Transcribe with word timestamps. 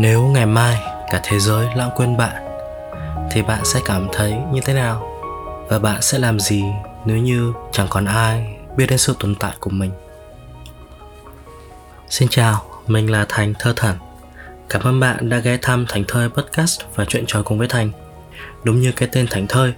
nếu 0.00 0.22
ngày 0.22 0.46
mai 0.46 0.80
cả 1.10 1.20
thế 1.24 1.38
giới 1.38 1.66
lãng 1.76 1.90
quên 1.96 2.16
bạn, 2.16 2.42
thì 3.30 3.42
bạn 3.42 3.64
sẽ 3.64 3.80
cảm 3.84 4.08
thấy 4.12 4.34
như 4.52 4.60
thế 4.64 4.74
nào? 4.74 5.22
Và 5.68 5.78
bạn 5.78 6.02
sẽ 6.02 6.18
làm 6.18 6.40
gì 6.40 6.64
nếu 7.04 7.16
như 7.16 7.52
chẳng 7.72 7.86
còn 7.90 8.04
ai 8.04 8.56
biết 8.76 8.86
đến 8.86 8.98
sự 8.98 9.16
tồn 9.20 9.34
tại 9.34 9.52
của 9.60 9.70
mình? 9.70 9.90
Xin 12.08 12.28
chào, 12.28 12.64
mình 12.86 13.10
là 13.10 13.26
thành 13.28 13.54
thơ 13.58 13.72
thần. 13.76 13.96
Cảm 14.68 14.82
ơn 14.82 15.00
bạn 15.00 15.28
đã 15.28 15.38
ghé 15.38 15.58
thăm 15.62 15.86
thành 15.88 16.04
thơi 16.08 16.28
podcast 16.28 16.80
và 16.94 17.04
chuyện 17.04 17.24
trò 17.26 17.42
cùng 17.42 17.58
với 17.58 17.68
thành. 17.68 17.90
Đúng 18.64 18.80
như 18.80 18.92
cái 18.92 19.08
tên 19.12 19.26
thành 19.30 19.46
thơi, 19.46 19.72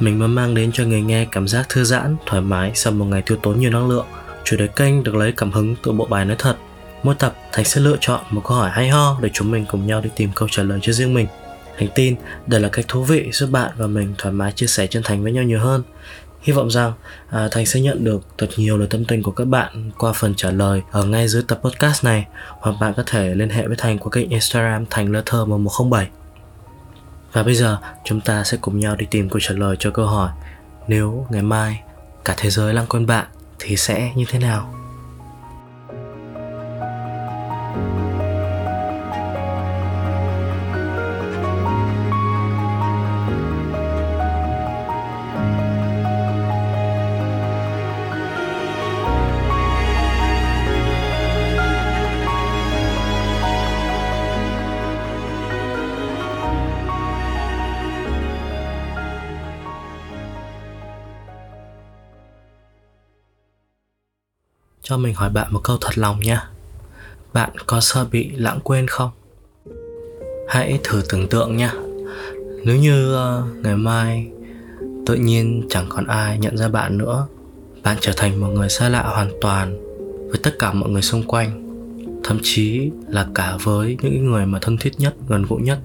mình 0.00 0.18
muốn 0.18 0.34
mang 0.34 0.54
đến 0.54 0.70
cho 0.72 0.84
người 0.84 1.00
nghe 1.00 1.26
cảm 1.32 1.48
giác 1.48 1.68
thư 1.68 1.84
giãn, 1.84 2.16
thoải 2.26 2.42
mái 2.42 2.72
sau 2.74 2.92
một 2.92 3.04
ngày 3.04 3.22
tiêu 3.22 3.38
tốn 3.42 3.60
nhiều 3.60 3.70
năng 3.70 3.88
lượng. 3.88 4.06
Chủ 4.44 4.56
đề 4.56 4.66
kênh 4.66 5.02
được 5.02 5.14
lấy 5.14 5.32
cảm 5.32 5.52
hứng 5.52 5.76
từ 5.82 5.92
bộ 5.92 6.06
bài 6.06 6.24
nói 6.24 6.36
thật. 6.38 6.56
Mỗi 7.04 7.14
tập, 7.14 7.36
Thành 7.52 7.64
sẽ 7.64 7.80
lựa 7.80 7.96
chọn 8.00 8.20
một 8.30 8.42
câu 8.44 8.56
hỏi 8.56 8.70
hay 8.70 8.88
ho 8.88 9.18
để 9.20 9.30
chúng 9.32 9.50
mình 9.50 9.64
cùng 9.70 9.86
nhau 9.86 10.00
đi 10.00 10.10
tìm 10.16 10.30
câu 10.34 10.48
trả 10.50 10.62
lời 10.62 10.78
cho 10.82 10.92
riêng 10.92 11.14
mình. 11.14 11.26
Thành 11.78 11.88
tin 11.94 12.16
đây 12.46 12.60
là 12.60 12.68
cách 12.68 12.84
thú 12.88 13.02
vị 13.02 13.30
giúp 13.32 13.50
bạn 13.50 13.70
và 13.76 13.86
mình 13.86 14.14
thoải 14.18 14.32
mái 14.32 14.52
chia 14.52 14.66
sẻ 14.66 14.86
chân 14.86 15.02
thành 15.02 15.22
với 15.22 15.32
nhau 15.32 15.44
nhiều 15.44 15.60
hơn. 15.60 15.82
Hy 16.42 16.52
vọng 16.52 16.70
rằng 16.70 16.92
à, 17.30 17.48
Thành 17.50 17.66
sẽ 17.66 17.80
nhận 17.80 18.04
được 18.04 18.22
thật 18.38 18.46
nhiều 18.56 18.78
lời 18.78 18.88
tâm 18.90 19.04
tình 19.04 19.22
của 19.22 19.30
các 19.30 19.44
bạn 19.44 19.90
qua 19.98 20.12
phần 20.12 20.34
trả 20.34 20.50
lời 20.50 20.82
ở 20.90 21.04
ngay 21.04 21.28
dưới 21.28 21.42
tập 21.48 21.60
podcast 21.62 22.04
này 22.04 22.26
hoặc 22.48 22.76
bạn 22.80 22.94
có 22.96 23.02
thể 23.06 23.34
liên 23.34 23.48
hệ 23.48 23.66
với 23.66 23.76
Thành 23.76 23.98
qua 23.98 24.10
kênh 24.12 24.28
Instagram 24.28 24.84
Thành 24.90 25.12
Lơ 25.12 25.22
Thơ 25.26 25.44
1107. 25.44 26.08
Và 27.32 27.42
bây 27.42 27.54
giờ 27.54 27.78
chúng 28.04 28.20
ta 28.20 28.44
sẽ 28.44 28.58
cùng 28.60 28.80
nhau 28.80 28.96
đi 28.96 29.06
tìm 29.10 29.28
câu 29.28 29.40
trả 29.40 29.54
lời 29.54 29.76
cho 29.78 29.90
câu 29.90 30.06
hỏi 30.06 30.30
Nếu 30.88 31.26
ngày 31.30 31.42
mai 31.42 31.82
cả 32.24 32.34
thế 32.36 32.50
giới 32.50 32.74
lăng 32.74 32.86
quên 32.86 33.06
bạn 33.06 33.26
thì 33.58 33.76
sẽ 33.76 34.12
như 34.16 34.24
thế 34.28 34.38
nào? 34.38 34.83
Cho 64.94 64.98
mình 64.98 65.14
hỏi 65.14 65.30
bạn 65.30 65.46
một 65.50 65.60
câu 65.64 65.76
thật 65.80 65.98
lòng 65.98 66.20
nha. 66.20 66.48
Bạn 67.32 67.50
có 67.66 67.80
sợ 67.80 68.06
bị 68.10 68.30
lãng 68.36 68.60
quên 68.64 68.88
không? 68.88 69.10
Hãy 70.48 70.78
thử 70.84 71.02
tưởng 71.08 71.28
tượng 71.28 71.56
nha. 71.56 71.72
Nếu 72.64 72.76
như 72.76 73.16
uh, 73.16 73.64
ngày 73.64 73.76
mai 73.76 74.26
tự 75.06 75.14
nhiên 75.14 75.66
chẳng 75.70 75.86
còn 75.88 76.06
ai 76.06 76.38
nhận 76.38 76.56
ra 76.56 76.68
bạn 76.68 76.98
nữa 76.98 77.26
Bạn 77.82 77.96
trở 78.00 78.12
thành 78.16 78.40
một 78.40 78.46
người 78.46 78.68
xa 78.68 78.88
lạ 78.88 79.02
hoàn 79.02 79.30
toàn 79.40 79.78
với 80.28 80.38
tất 80.42 80.58
cả 80.58 80.72
mọi 80.72 80.90
người 80.90 81.02
xung 81.02 81.22
quanh 81.22 81.78
Thậm 82.24 82.38
chí 82.42 82.90
là 83.08 83.26
cả 83.34 83.56
với 83.62 83.96
những 84.02 84.30
người 84.30 84.46
mà 84.46 84.58
thân 84.62 84.76
thiết 84.76 84.92
nhất, 84.98 85.14
gần 85.28 85.44
gũi 85.48 85.62
nhất 85.62 85.78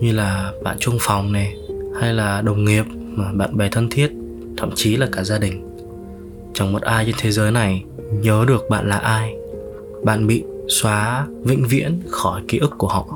Như 0.00 0.12
là 0.12 0.52
bạn 0.62 0.76
chung 0.80 0.96
phòng 1.00 1.32
này 1.32 1.56
Hay 2.00 2.14
là 2.14 2.42
đồng 2.42 2.64
nghiệp, 2.64 2.84
mà 2.90 3.32
bạn 3.32 3.56
bè 3.56 3.68
thân 3.68 3.88
thiết 3.90 4.12
Thậm 4.56 4.70
chí 4.74 4.96
là 4.96 5.08
cả 5.12 5.24
gia 5.24 5.38
đình. 5.38 5.62
Chẳng 6.54 6.72
một 6.72 6.82
ai 6.82 7.04
trên 7.04 7.14
thế 7.18 7.30
giới 7.30 7.50
này 7.50 7.84
nhớ 8.12 8.44
được 8.48 8.64
bạn 8.70 8.88
là 8.88 8.96
ai. 8.96 9.36
Bạn 10.04 10.26
bị 10.26 10.44
xóa 10.68 11.26
vĩnh 11.42 11.64
viễn 11.68 12.00
khỏi 12.08 12.42
ký 12.48 12.58
ức 12.58 12.70
của 12.78 12.88
họ. 12.88 13.06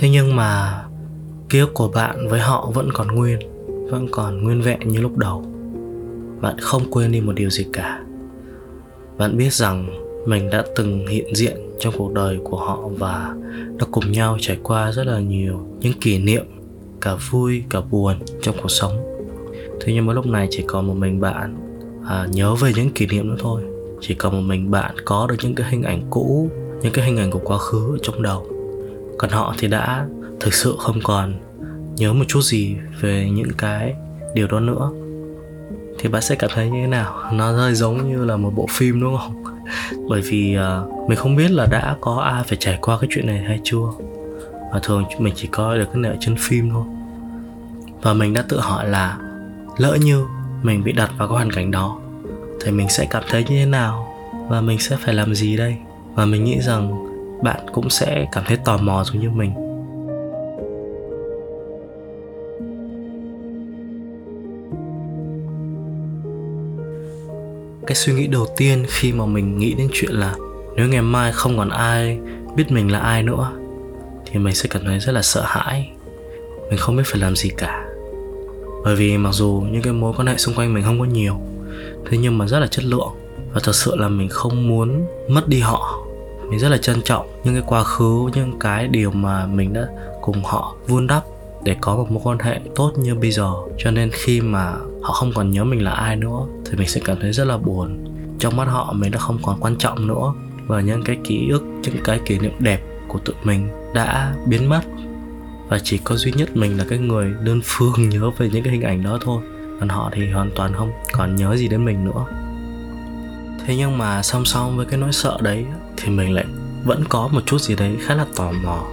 Thế 0.00 0.08
nhưng 0.10 0.36
mà 0.36 0.82
ký 1.48 1.58
ức 1.58 1.74
của 1.74 1.88
bạn 1.88 2.28
với 2.28 2.40
họ 2.40 2.70
vẫn 2.74 2.88
còn 2.94 3.06
nguyên, 3.06 3.38
vẫn 3.90 4.08
còn 4.10 4.44
nguyên 4.44 4.62
vẹn 4.62 4.88
như 4.88 5.00
lúc 5.00 5.16
đầu. 5.16 5.44
Bạn 6.40 6.58
không 6.60 6.82
quên 6.90 7.12
đi 7.12 7.20
một 7.20 7.32
điều 7.32 7.50
gì 7.50 7.66
cả. 7.72 8.02
Bạn 9.18 9.36
biết 9.36 9.52
rằng 9.52 9.90
mình 10.26 10.50
đã 10.50 10.64
từng 10.76 11.06
hiện 11.06 11.34
diện 11.34 11.56
trong 11.78 11.94
cuộc 11.98 12.12
đời 12.12 12.38
của 12.44 12.56
họ 12.56 12.88
và 12.98 13.34
đã 13.78 13.86
cùng 13.90 14.12
nhau 14.12 14.36
trải 14.40 14.58
qua 14.62 14.92
rất 14.92 15.06
là 15.06 15.20
nhiều 15.20 15.66
những 15.80 15.92
kỷ 16.00 16.18
niệm, 16.18 16.44
cả 17.00 17.16
vui, 17.30 17.62
cả 17.70 17.80
buồn 17.80 18.16
trong 18.42 18.56
cuộc 18.62 18.70
sống. 18.70 18.92
Thế 19.80 19.92
nhưng 19.92 20.06
mà 20.06 20.12
lúc 20.12 20.26
này 20.26 20.48
chỉ 20.50 20.64
còn 20.66 20.86
một 20.86 20.94
mình 20.94 21.20
bạn 21.20 21.67
à, 22.08 22.26
nhớ 22.30 22.54
về 22.54 22.72
những 22.76 22.90
kỷ 22.90 23.06
niệm 23.06 23.28
nữa 23.28 23.36
thôi. 23.38 23.62
Chỉ 24.00 24.14
cần 24.14 24.32
một 24.32 24.40
mình 24.40 24.70
bạn 24.70 24.94
có 25.04 25.26
được 25.26 25.36
những 25.42 25.54
cái 25.54 25.70
hình 25.70 25.82
ảnh 25.82 26.02
cũ 26.10 26.50
những 26.82 26.92
cái 26.92 27.04
hình 27.04 27.16
ảnh 27.16 27.30
của 27.30 27.40
quá 27.44 27.58
khứ 27.58 27.94
ở 27.94 27.98
trong 28.02 28.22
đầu. 28.22 28.46
Còn 29.18 29.30
họ 29.30 29.54
thì 29.58 29.68
đã 29.68 30.06
thực 30.40 30.54
sự 30.54 30.74
không 30.78 31.00
còn 31.04 31.34
nhớ 31.96 32.12
một 32.12 32.24
chút 32.28 32.40
gì 32.40 32.76
về 33.00 33.30
những 33.32 33.50
cái 33.58 33.94
điều 34.34 34.46
đó 34.46 34.60
nữa. 34.60 34.90
Thì 35.98 36.08
bạn 36.08 36.22
sẽ 36.22 36.34
cảm 36.34 36.50
thấy 36.54 36.70
như 36.70 36.80
thế 36.80 36.86
nào? 36.86 37.32
Nó 37.32 37.52
hơi 37.52 37.74
giống 37.74 38.12
như 38.12 38.24
là 38.24 38.36
một 38.36 38.52
bộ 38.56 38.66
phim 38.70 39.00
đúng 39.00 39.16
không? 39.16 39.44
Bởi 40.08 40.20
vì 40.20 40.58
uh, 40.58 41.08
mình 41.08 41.18
không 41.18 41.36
biết 41.36 41.50
là 41.50 41.66
đã 41.66 41.96
có 42.00 42.14
ai 42.14 42.44
phải 42.44 42.58
trải 42.60 42.78
qua 42.82 42.98
cái 43.00 43.08
chuyện 43.12 43.26
này 43.26 43.38
hay 43.38 43.60
chưa. 43.64 43.92
Và 44.72 44.80
thường 44.82 45.04
mình 45.18 45.34
chỉ 45.36 45.48
coi 45.52 45.78
được 45.78 45.84
cái 45.84 45.96
này 45.96 46.10
ở 46.10 46.16
trên 46.20 46.36
phim 46.38 46.70
thôi. 46.70 46.84
Và 48.02 48.14
mình 48.14 48.34
đã 48.34 48.44
tự 48.48 48.60
hỏi 48.60 48.88
là 48.88 49.18
lỡ 49.76 49.98
như 50.00 50.24
mình 50.62 50.84
bị 50.84 50.92
đặt 50.92 51.10
vào 51.18 51.28
cái 51.28 51.34
hoàn 51.34 51.52
cảnh 51.52 51.70
đó, 51.70 51.98
thì 52.60 52.70
mình 52.70 52.88
sẽ 52.88 53.06
cảm 53.10 53.22
thấy 53.30 53.44
như 53.44 53.58
thế 53.58 53.66
nào? 53.66 54.14
Và 54.48 54.60
mình 54.60 54.78
sẽ 54.78 54.96
phải 54.96 55.14
làm 55.14 55.34
gì 55.34 55.56
đây? 55.56 55.76
Và 56.14 56.24
mình 56.24 56.44
nghĩ 56.44 56.60
rằng 56.60 57.04
bạn 57.42 57.60
cũng 57.72 57.90
sẽ 57.90 58.26
cảm 58.32 58.44
thấy 58.46 58.56
tò 58.56 58.76
mò 58.76 59.04
giống 59.04 59.20
như 59.20 59.30
mình. 59.30 59.52
Cái 67.86 67.94
suy 67.94 68.12
nghĩ 68.12 68.26
đầu 68.26 68.46
tiên 68.56 68.84
khi 68.88 69.12
mà 69.12 69.26
mình 69.26 69.58
nghĩ 69.58 69.74
đến 69.74 69.88
chuyện 69.92 70.12
là 70.12 70.34
nếu 70.76 70.88
ngày 70.88 71.02
mai 71.02 71.32
không 71.32 71.58
còn 71.58 71.68
ai 71.68 72.20
biết 72.56 72.64
mình 72.70 72.92
là 72.92 72.98
ai 72.98 73.22
nữa, 73.22 73.52
thì 74.26 74.38
mình 74.38 74.54
sẽ 74.54 74.68
cảm 74.72 74.84
thấy 74.84 74.98
rất 74.98 75.12
là 75.12 75.22
sợ 75.22 75.42
hãi. 75.46 75.90
Mình 76.70 76.78
không 76.78 76.96
biết 76.96 77.02
phải 77.06 77.20
làm 77.20 77.36
gì 77.36 77.50
cả 77.56 77.87
bởi 78.88 78.96
vì 78.96 79.18
mặc 79.18 79.32
dù 79.32 79.64
những 79.72 79.82
cái 79.82 79.92
mối 79.92 80.12
quan 80.16 80.26
hệ 80.26 80.36
xung 80.36 80.54
quanh 80.54 80.74
mình 80.74 80.84
không 80.84 80.98
có 80.98 81.04
nhiều, 81.04 81.40
thế 82.10 82.18
nhưng 82.18 82.38
mà 82.38 82.46
rất 82.46 82.58
là 82.58 82.66
chất 82.66 82.84
lượng. 82.84 83.08
Và 83.52 83.60
thật 83.64 83.74
sự 83.74 83.96
là 83.96 84.08
mình 84.08 84.28
không 84.28 84.68
muốn 84.68 85.06
mất 85.28 85.48
đi 85.48 85.60
họ. 85.60 85.98
Mình 86.50 86.58
rất 86.58 86.68
là 86.68 86.76
trân 86.76 87.02
trọng 87.02 87.26
những 87.44 87.54
cái 87.54 87.62
quá 87.66 87.84
khứ, 87.84 88.30
những 88.34 88.58
cái 88.58 88.88
điều 88.88 89.10
mà 89.10 89.46
mình 89.46 89.72
đã 89.72 89.88
cùng 90.20 90.44
họ 90.44 90.74
vun 90.86 91.06
đắp 91.06 91.22
để 91.64 91.76
có 91.80 91.96
một 91.96 92.10
mối 92.10 92.20
quan 92.24 92.38
hệ 92.38 92.60
tốt 92.74 92.92
như 92.96 93.14
bây 93.14 93.30
giờ. 93.30 93.52
Cho 93.78 93.90
nên 93.90 94.10
khi 94.12 94.40
mà 94.40 94.72
họ 95.02 95.12
không 95.12 95.32
còn 95.34 95.50
nhớ 95.50 95.64
mình 95.64 95.84
là 95.84 95.90
ai 95.90 96.16
nữa, 96.16 96.38
thì 96.66 96.78
mình 96.78 96.88
sẽ 96.88 97.00
cảm 97.04 97.16
thấy 97.20 97.32
rất 97.32 97.44
là 97.44 97.56
buồn. 97.56 98.04
Trong 98.38 98.56
mắt 98.56 98.64
họ, 98.64 98.92
mình 98.92 99.10
đã 99.10 99.18
không 99.18 99.38
còn 99.42 99.60
quan 99.60 99.76
trọng 99.76 100.06
nữa. 100.06 100.34
Và 100.66 100.80
những 100.80 101.02
cái 101.02 101.16
ký 101.24 101.48
ức, 101.50 101.64
những 101.82 102.02
cái 102.04 102.20
kỷ 102.26 102.38
niệm 102.38 102.52
đẹp 102.58 102.80
của 103.08 103.18
tụi 103.18 103.36
mình 103.44 103.68
đã 103.94 104.34
biến 104.46 104.68
mất 104.68 104.80
và 105.68 105.78
chỉ 105.78 105.98
có 106.04 106.16
duy 106.16 106.32
nhất 106.32 106.56
mình 106.56 106.78
là 106.78 106.84
cái 106.88 106.98
người 106.98 107.34
đơn 107.42 107.60
phương 107.64 108.08
nhớ 108.08 108.30
về 108.30 108.50
những 108.52 108.62
cái 108.62 108.72
hình 108.72 108.82
ảnh 108.82 109.02
đó 109.02 109.18
thôi. 109.22 109.42
Còn 109.80 109.88
họ 109.88 110.10
thì 110.12 110.30
hoàn 110.30 110.50
toàn 110.56 110.74
không 110.74 110.90
còn 111.12 111.36
nhớ 111.36 111.56
gì 111.56 111.68
đến 111.68 111.84
mình 111.84 112.04
nữa. 112.04 112.24
Thế 113.66 113.76
nhưng 113.76 113.98
mà 113.98 114.22
song 114.22 114.44
song 114.44 114.76
với 114.76 114.86
cái 114.86 115.00
nỗi 115.00 115.12
sợ 115.12 115.38
đấy 115.42 115.64
thì 115.96 116.10
mình 116.10 116.32
lại 116.32 116.44
vẫn 116.84 117.04
có 117.08 117.28
một 117.28 117.40
chút 117.46 117.60
gì 117.60 117.76
đấy 117.76 117.96
khá 118.00 118.14
là 118.14 118.26
tò 118.36 118.52
mò 118.52 118.86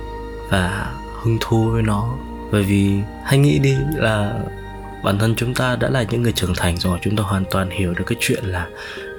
và 0.52 0.94
hứng 1.22 1.38
thú 1.42 1.70
với 1.70 1.84
nó. 1.84 2.18
Bởi 2.52 2.64
vì 2.64 3.00
hãy 3.24 3.40
nghĩ 3.40 3.60
đi 3.60 3.76
là 3.96 4.40
bản 5.04 5.20
thân 5.20 5.36
chúng 5.36 5.54
ta 5.54 5.76
đã 5.76 5.90
là 5.90 6.04
những 6.10 6.22
người 6.22 6.32
trưởng 6.32 6.54
thành 6.56 6.78
rồi, 6.78 7.00
chúng 7.02 7.16
ta 7.16 7.24
hoàn 7.24 7.44
toàn 7.52 7.70
hiểu 7.70 7.94
được 7.94 8.04
cái 8.08 8.18
chuyện 8.22 8.46
là 8.46 8.68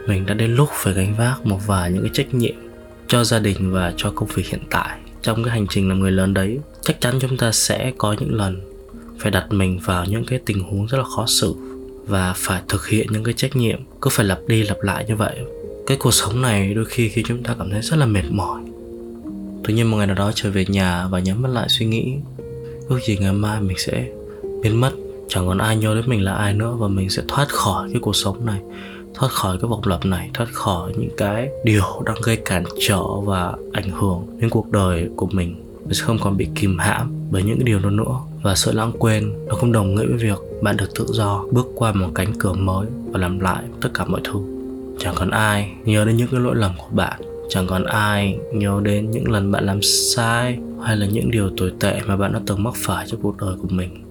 mình 0.06 0.26
đã 0.26 0.34
đến 0.34 0.54
lúc 0.54 0.68
phải 0.72 0.94
gánh 0.94 1.14
vác 1.18 1.46
một 1.46 1.58
vài 1.66 1.90
những 1.90 2.02
cái 2.02 2.10
trách 2.14 2.34
nhiệm 2.34 2.54
cho 3.08 3.24
gia 3.24 3.38
đình 3.38 3.72
và 3.72 3.92
cho 3.96 4.10
công 4.10 4.28
việc 4.34 4.46
hiện 4.46 4.62
tại. 4.70 4.98
Trong 5.22 5.44
cái 5.44 5.52
hành 5.52 5.66
trình 5.66 5.88
làm 5.88 6.00
người 6.00 6.10
lớn 6.10 6.34
đấy 6.34 6.58
chắc 6.86 7.00
chắn 7.00 7.18
chúng 7.20 7.36
ta 7.36 7.52
sẽ 7.52 7.92
có 7.98 8.16
những 8.20 8.34
lần 8.34 8.60
phải 9.18 9.30
đặt 9.30 9.46
mình 9.50 9.78
vào 9.84 10.04
những 10.04 10.24
cái 10.24 10.38
tình 10.46 10.60
huống 10.60 10.86
rất 10.86 10.98
là 10.98 11.04
khó 11.04 11.26
xử 11.26 11.54
và 12.06 12.32
phải 12.36 12.62
thực 12.68 12.88
hiện 12.88 13.06
những 13.10 13.24
cái 13.24 13.34
trách 13.34 13.56
nhiệm 13.56 13.80
cứ 14.02 14.10
phải 14.10 14.26
lặp 14.26 14.38
đi 14.46 14.62
lặp 14.62 14.82
lại 14.82 15.04
như 15.08 15.16
vậy. 15.16 15.38
Cái 15.86 15.96
cuộc 15.96 16.10
sống 16.10 16.42
này 16.42 16.74
đôi 16.74 16.84
khi 16.84 17.08
khi 17.08 17.22
chúng 17.26 17.42
ta 17.42 17.54
cảm 17.58 17.70
thấy 17.70 17.82
rất 17.82 17.96
là 17.96 18.06
mệt 18.06 18.24
mỏi. 18.30 18.60
Tự 19.64 19.74
nhiên 19.74 19.90
một 19.90 19.96
ngày 19.96 20.06
nào 20.06 20.16
đó 20.16 20.32
trở 20.34 20.50
về 20.50 20.64
nhà 20.68 21.06
và 21.10 21.18
nhắm 21.18 21.42
mắt 21.42 21.48
lại 21.48 21.68
suy 21.68 21.86
nghĩ, 21.86 22.14
ước 22.88 22.98
gì 23.06 23.16
ngày 23.20 23.32
mai 23.32 23.60
mình 23.60 23.78
sẽ 23.78 24.08
biến 24.62 24.80
mất. 24.80 24.90
Chẳng 25.28 25.46
còn 25.46 25.58
ai 25.58 25.76
nhớ 25.76 25.94
đến 25.94 26.04
mình 26.06 26.24
là 26.24 26.34
ai 26.34 26.54
nữa 26.54 26.76
và 26.78 26.88
mình 26.88 27.10
sẽ 27.10 27.22
thoát 27.28 27.48
khỏi 27.48 27.88
cái 27.92 28.00
cuộc 28.00 28.16
sống 28.16 28.46
này, 28.46 28.60
thoát 29.14 29.32
khỏi 29.32 29.58
cái 29.60 29.68
vòng 29.68 29.82
lặp 29.84 30.04
này, 30.04 30.30
thoát 30.34 30.52
khỏi 30.52 30.92
những 30.96 31.16
cái 31.16 31.48
điều 31.64 32.02
đang 32.06 32.16
gây 32.22 32.36
cản 32.36 32.64
trở 32.88 33.20
và 33.20 33.52
ảnh 33.72 33.90
hưởng 33.90 34.26
đến 34.40 34.50
cuộc 34.50 34.70
đời 34.70 35.08
của 35.16 35.28
mình 35.32 35.65
mình 35.86 35.94
sẽ 35.94 36.04
không 36.04 36.18
còn 36.22 36.36
bị 36.36 36.48
kìm 36.54 36.78
hãm 36.78 37.12
bởi 37.30 37.42
những 37.42 37.64
điều 37.64 37.78
đó 37.78 37.90
nữa. 37.90 38.20
Và 38.42 38.54
sự 38.54 38.72
lãng 38.72 38.92
quên, 38.98 39.32
nó 39.46 39.54
không 39.54 39.72
đồng 39.72 39.94
nghĩa 39.94 40.06
với 40.06 40.16
việc 40.16 40.38
bạn 40.62 40.76
được 40.76 40.94
tự 40.94 41.06
do 41.08 41.44
bước 41.52 41.66
qua 41.74 41.92
một 41.92 42.08
cánh 42.14 42.32
cửa 42.38 42.52
mới 42.52 42.86
và 43.10 43.20
làm 43.20 43.40
lại 43.40 43.64
tất 43.80 43.88
cả 43.94 44.04
mọi 44.04 44.20
thứ. 44.24 44.40
Chẳng 44.98 45.14
còn 45.16 45.30
ai 45.30 45.72
nhớ 45.84 46.04
đến 46.04 46.16
những 46.16 46.28
cái 46.30 46.40
lỗi 46.40 46.56
lầm 46.56 46.72
của 46.78 46.96
bạn. 46.96 47.20
Chẳng 47.48 47.66
còn 47.66 47.84
ai 47.84 48.38
nhớ 48.52 48.80
đến 48.84 49.10
những 49.10 49.30
lần 49.30 49.52
bạn 49.52 49.66
làm 49.66 49.82
sai 49.82 50.58
hay 50.84 50.96
là 50.96 51.06
những 51.06 51.30
điều 51.30 51.50
tồi 51.56 51.72
tệ 51.80 52.00
mà 52.06 52.16
bạn 52.16 52.32
đã 52.32 52.40
từng 52.46 52.62
mắc 52.62 52.74
phải 52.76 53.06
trong 53.08 53.20
cuộc 53.22 53.36
đời 53.36 53.56
của 53.62 53.68
mình. 53.70 54.04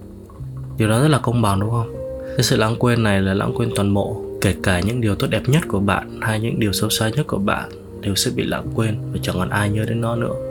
Điều 0.78 0.88
đó 0.88 1.00
rất 1.00 1.08
là 1.08 1.18
công 1.18 1.42
bằng, 1.42 1.60
đúng 1.60 1.70
không? 1.70 1.92
Cái 2.36 2.42
sự 2.42 2.56
lãng 2.56 2.76
quên 2.78 3.02
này 3.02 3.22
là 3.22 3.34
lãng 3.34 3.52
quên 3.56 3.70
toàn 3.76 3.94
bộ, 3.94 4.22
kể 4.40 4.54
cả 4.62 4.80
những 4.80 5.00
điều 5.00 5.14
tốt 5.14 5.26
đẹp 5.30 5.42
nhất 5.46 5.62
của 5.68 5.80
bạn 5.80 6.20
hay 6.20 6.40
những 6.40 6.60
điều 6.60 6.72
xấu 6.72 6.90
xa 6.90 7.08
nhất 7.08 7.26
của 7.26 7.38
bạn 7.38 7.70
đều 8.00 8.14
sẽ 8.14 8.30
bị 8.34 8.44
lãng 8.44 8.66
quên 8.74 8.94
và 9.12 9.18
chẳng 9.22 9.36
còn 9.38 9.48
ai 9.48 9.70
nhớ 9.70 9.84
đến 9.88 10.00
nó 10.00 10.16
nữa 10.16 10.45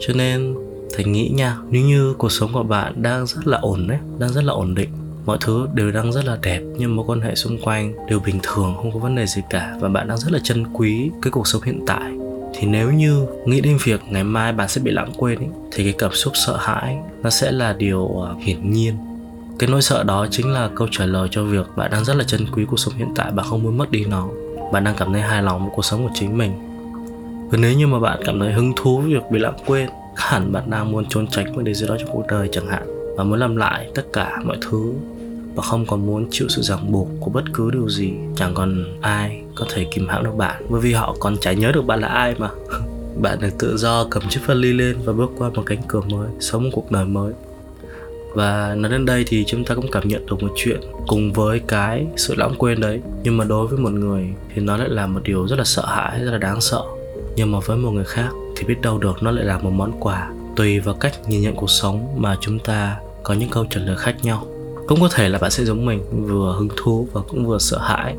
cho 0.00 0.14
nên 0.14 0.54
thành 0.96 1.12
nghĩ 1.12 1.28
nha 1.28 1.56
nếu 1.70 1.82
như 1.82 2.14
cuộc 2.18 2.32
sống 2.32 2.52
của 2.52 2.62
bạn 2.62 3.02
đang 3.02 3.26
rất 3.26 3.46
là 3.46 3.58
ổn 3.58 3.86
đấy 3.88 3.98
đang 4.18 4.30
rất 4.30 4.44
là 4.44 4.52
ổn 4.52 4.74
định 4.74 4.88
mọi 5.26 5.38
thứ 5.40 5.68
đều 5.74 5.90
đang 5.90 6.12
rất 6.12 6.24
là 6.24 6.38
đẹp 6.42 6.60
nhưng 6.78 6.96
mối 6.96 7.04
quan 7.08 7.20
hệ 7.20 7.34
xung 7.34 7.58
quanh 7.58 7.94
đều 8.08 8.20
bình 8.20 8.38
thường 8.42 8.74
không 8.76 8.92
có 8.92 8.98
vấn 8.98 9.16
đề 9.16 9.26
gì 9.26 9.42
cả 9.50 9.76
và 9.80 9.88
bạn 9.88 10.08
đang 10.08 10.18
rất 10.18 10.32
là 10.32 10.38
trân 10.42 10.64
quý 10.72 11.10
cái 11.22 11.30
cuộc 11.30 11.46
sống 11.46 11.62
hiện 11.62 11.80
tại 11.86 12.12
thì 12.54 12.66
nếu 12.66 12.90
như 12.90 13.26
nghĩ 13.44 13.60
đến 13.60 13.78
việc 13.84 14.00
ngày 14.08 14.24
mai 14.24 14.52
bạn 14.52 14.68
sẽ 14.68 14.80
bị 14.80 14.90
lãng 14.90 15.12
quên 15.16 15.38
ấy, 15.38 15.48
thì 15.72 15.84
cái 15.84 15.92
cảm 15.98 16.12
xúc 16.12 16.32
sợ 16.46 16.56
hãi 16.56 16.98
nó 17.22 17.30
sẽ 17.30 17.52
là 17.52 17.72
điều 17.72 18.24
à, 18.24 18.34
hiển 18.40 18.70
nhiên. 18.70 18.94
Cái 19.58 19.68
nỗi 19.70 19.82
sợ 19.82 20.02
đó 20.02 20.26
chính 20.30 20.52
là 20.52 20.70
câu 20.74 20.88
trả 20.90 21.06
lời 21.06 21.28
cho 21.30 21.44
việc 21.44 21.66
bạn 21.76 21.90
đang 21.90 22.04
rất 22.04 22.16
là 22.16 22.24
trân 22.24 22.46
quý 22.52 22.64
cuộc 22.64 22.76
sống 22.76 22.94
hiện 22.94 23.08
tại 23.16 23.32
bạn 23.32 23.46
không 23.48 23.62
muốn 23.62 23.78
mất 23.78 23.90
đi 23.90 24.04
nó. 24.04 24.28
Bạn 24.72 24.84
đang 24.84 24.94
cảm 24.98 25.12
thấy 25.12 25.22
hài 25.22 25.42
lòng 25.42 25.60
với 25.60 25.70
cuộc 25.74 25.84
sống 25.84 26.02
của 26.02 26.10
chính 26.14 26.38
mình 26.38 26.69
và 27.50 27.58
nếu 27.58 27.72
như 27.72 27.86
mà 27.86 27.98
bạn 27.98 28.20
cảm 28.24 28.40
thấy 28.40 28.52
hứng 28.52 28.72
thú 28.76 28.98
với 28.98 29.14
việc 29.14 29.22
bị 29.30 29.38
lãng 29.38 29.56
quên, 29.66 29.88
hẳn 30.16 30.52
bạn 30.52 30.70
đang 30.70 30.92
muốn 30.92 31.04
trốn 31.08 31.26
tránh 31.26 31.52
một 31.52 31.62
điều 31.62 31.74
gì 31.74 31.86
đó 31.86 31.96
trong 31.98 32.08
cuộc 32.12 32.26
đời 32.28 32.48
chẳng 32.52 32.66
hạn, 32.66 33.14
và 33.16 33.24
muốn 33.24 33.38
làm 33.38 33.56
lại 33.56 33.90
tất 33.94 34.02
cả 34.12 34.40
mọi 34.44 34.56
thứ, 34.60 34.92
và 35.54 35.62
không 35.62 35.86
còn 35.86 36.06
muốn 36.06 36.26
chịu 36.30 36.48
sự 36.48 36.62
ràng 36.62 36.92
buộc 36.92 37.08
của 37.20 37.30
bất 37.30 37.44
cứ 37.54 37.70
điều 37.70 37.88
gì, 37.88 38.12
chẳng 38.36 38.54
còn 38.54 38.84
ai 39.00 39.42
có 39.54 39.66
thể 39.72 39.86
kìm 39.92 40.08
hãm 40.08 40.24
được 40.24 40.36
bạn. 40.36 40.62
Bởi 40.68 40.80
vì 40.80 40.92
họ 40.92 41.16
còn 41.20 41.36
chả 41.40 41.52
nhớ 41.52 41.72
được 41.72 41.82
bạn 41.82 42.00
là 42.00 42.08
ai 42.08 42.34
mà. 42.38 42.48
Bạn 43.22 43.38
được 43.40 43.48
tự 43.58 43.76
do 43.76 44.06
cầm 44.10 44.22
chiếc 44.28 44.40
vali 44.46 44.72
lên 44.72 44.96
và 45.04 45.12
bước 45.12 45.30
qua 45.38 45.50
một 45.54 45.62
cánh 45.66 45.78
cửa 45.88 46.00
mới, 46.00 46.28
sống 46.40 46.64
một 46.64 46.70
cuộc 46.72 46.90
đời 46.90 47.04
mới. 47.04 47.32
Và 48.34 48.74
nói 48.74 48.92
đến 48.92 49.06
đây 49.06 49.24
thì 49.26 49.44
chúng 49.46 49.64
ta 49.64 49.74
cũng 49.74 49.90
cảm 49.90 50.08
nhận 50.08 50.26
được 50.26 50.42
một 50.42 50.52
chuyện 50.56 50.80
cùng 51.06 51.32
với 51.32 51.60
cái 51.68 52.06
sự 52.16 52.34
lãng 52.34 52.54
quên 52.58 52.80
đấy. 52.80 53.00
Nhưng 53.22 53.36
mà 53.36 53.44
đối 53.44 53.66
với 53.66 53.78
một 53.78 53.92
người 53.92 54.26
thì 54.54 54.62
nó 54.62 54.76
lại 54.76 54.88
là 54.88 55.06
một 55.06 55.20
điều 55.24 55.48
rất 55.48 55.56
là 55.56 55.64
sợ 55.64 55.86
hãi, 55.86 56.20
rất 56.24 56.30
là 56.30 56.38
đáng 56.38 56.60
sợ 56.60 56.82
nhưng 57.36 57.52
mà 57.52 57.58
với 57.66 57.76
một 57.76 57.90
người 57.90 58.04
khác 58.04 58.30
thì 58.56 58.64
biết 58.64 58.80
đâu 58.82 58.98
được 58.98 59.22
nó 59.22 59.30
lại 59.30 59.44
là 59.44 59.58
một 59.58 59.70
món 59.70 59.92
quà. 60.00 60.30
Tùy 60.56 60.80
vào 60.80 60.94
cách 60.94 61.28
nhìn 61.28 61.42
nhận 61.42 61.54
cuộc 61.54 61.70
sống 61.70 62.22
mà 62.22 62.36
chúng 62.40 62.58
ta 62.58 62.96
có 63.22 63.34
những 63.34 63.50
câu 63.50 63.64
trả 63.70 63.80
lời 63.80 63.96
khác 63.96 64.16
nhau. 64.22 64.46
Cũng 64.86 65.00
có 65.00 65.08
thể 65.12 65.28
là 65.28 65.38
bạn 65.38 65.50
sẽ 65.50 65.64
giống 65.64 65.86
mình, 65.86 66.26
vừa 66.26 66.54
hứng 66.58 66.68
thú 66.76 67.08
và 67.12 67.20
cũng 67.28 67.46
vừa 67.46 67.58
sợ 67.58 67.78
hãi. 67.78 68.16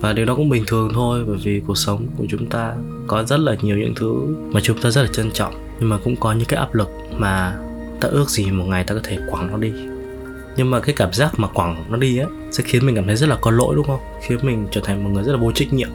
Và 0.00 0.12
điều 0.12 0.26
đó 0.26 0.34
cũng 0.34 0.48
bình 0.48 0.64
thường 0.66 0.90
thôi, 0.94 1.24
bởi 1.26 1.36
vì 1.36 1.62
cuộc 1.66 1.78
sống 1.78 2.06
của 2.18 2.24
chúng 2.30 2.46
ta 2.46 2.74
có 3.06 3.24
rất 3.24 3.40
là 3.40 3.56
nhiều 3.62 3.76
những 3.76 3.94
thứ 3.94 4.14
mà 4.52 4.60
chúng 4.60 4.78
ta 4.78 4.90
rất 4.90 5.02
là 5.02 5.08
trân 5.12 5.30
trọng. 5.30 5.54
Nhưng 5.80 5.88
mà 5.88 5.98
cũng 6.04 6.16
có 6.16 6.32
những 6.32 6.48
cái 6.48 6.60
áp 6.60 6.74
lực 6.74 6.88
mà 7.12 7.58
ta 8.00 8.08
ước 8.08 8.30
gì 8.30 8.50
một 8.50 8.64
ngày 8.64 8.84
ta 8.84 8.94
có 8.94 9.00
thể 9.04 9.18
quẳng 9.30 9.48
nó 9.52 9.56
đi. 9.56 9.72
Nhưng 10.56 10.70
mà 10.70 10.80
cái 10.80 10.94
cảm 10.98 11.12
giác 11.12 11.38
mà 11.38 11.48
quẳng 11.48 11.84
nó 11.90 11.96
đi 11.96 12.18
á, 12.18 12.26
sẽ 12.50 12.64
khiến 12.66 12.86
mình 12.86 12.94
cảm 12.94 13.06
thấy 13.06 13.16
rất 13.16 13.28
là 13.28 13.36
có 13.40 13.50
lỗi, 13.50 13.74
đúng 13.76 13.86
không? 13.86 14.00
Khiến 14.22 14.38
mình 14.42 14.66
trở 14.70 14.80
thành 14.84 15.04
một 15.04 15.10
người 15.12 15.24
rất 15.24 15.32
là 15.32 15.38
vô 15.38 15.52
trách 15.52 15.72
nhiệm 15.72 15.88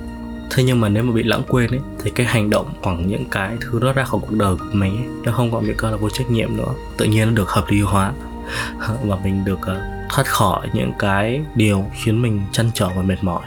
thế 0.50 0.64
nhưng 0.64 0.82
mà 0.82 0.90
nếu 0.90 1.04
mà 1.04 1.14
bị 1.14 1.24
lãng 1.24 1.44
quên 1.48 1.72
ấy 1.72 1.80
thì 2.04 2.12
cái 2.12 2.26
hành 2.26 2.50
động 2.50 2.74
hoặc 2.82 2.98
những 3.06 3.26
cái 3.32 3.58
thứ 3.62 3.80
đó 3.80 3.94
ra 3.94 4.04
khỏi 4.04 4.22
cuộc 4.22 4.36
đời 4.36 4.56
của 4.56 4.66
mình 4.74 4.98
ấy, 4.98 5.08
nó 5.24 5.32
không 5.32 5.52
còn 5.52 5.68
bị 5.68 5.74
coi 5.78 5.92
là 5.92 5.98
vô 5.98 6.10
trách 6.10 6.32
nhiệm 6.32 6.58
nữa. 6.58 6.74
Tự 6.98 7.06
nhiên 7.06 7.28
nó 7.28 7.34
được 7.36 7.50
hợp 7.50 7.66
lý 7.70 7.82
hóa. 7.82 8.14
Và 9.04 9.18
mình 9.24 9.46
được 9.46 9.60
uh, 9.60 9.78
thoát 10.10 10.28
khỏi 10.28 10.70
những 10.74 10.92
cái 11.00 11.42
điều 11.56 11.86
khiến 11.94 12.22
mình 12.22 12.42
chăn 12.52 12.72
trở 12.74 12.90
và 12.96 13.02
mệt 13.02 13.18
mỏi. 13.22 13.42